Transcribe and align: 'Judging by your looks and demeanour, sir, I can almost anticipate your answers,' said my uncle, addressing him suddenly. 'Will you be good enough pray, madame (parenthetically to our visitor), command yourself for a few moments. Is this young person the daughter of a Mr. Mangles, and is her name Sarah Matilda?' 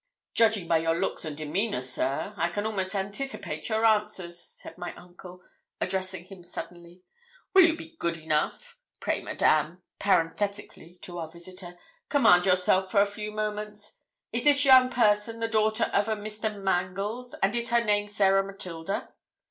'Judging 0.33 0.67
by 0.67 0.79
your 0.79 0.99
looks 0.99 1.25
and 1.25 1.37
demeanour, 1.37 1.79
sir, 1.83 2.33
I 2.35 2.49
can 2.49 2.65
almost 2.65 2.95
anticipate 2.95 3.69
your 3.69 3.85
answers,' 3.85 4.39
said 4.41 4.75
my 4.75 4.95
uncle, 4.95 5.43
addressing 5.79 6.25
him 6.25 6.43
suddenly. 6.43 7.03
'Will 7.53 7.67
you 7.67 7.77
be 7.77 7.95
good 7.99 8.17
enough 8.17 8.79
pray, 8.99 9.21
madame 9.21 9.83
(parenthetically 9.99 10.97
to 11.03 11.19
our 11.19 11.29
visitor), 11.29 11.77
command 12.09 12.47
yourself 12.47 12.89
for 12.89 12.99
a 13.01 13.05
few 13.05 13.31
moments. 13.31 13.99
Is 14.33 14.45
this 14.45 14.65
young 14.65 14.89
person 14.89 15.39
the 15.39 15.47
daughter 15.47 15.83
of 15.93 16.07
a 16.07 16.15
Mr. 16.15 16.51
Mangles, 16.59 17.35
and 17.43 17.55
is 17.55 17.69
her 17.69 17.83
name 17.83 18.07
Sarah 18.07 18.43
Matilda?' 18.43 19.09